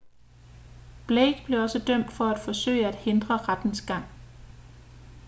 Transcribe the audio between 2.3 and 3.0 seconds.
forsøge at